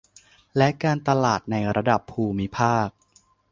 [0.57, 2.89] และการตลาดในระดับภูมิภาค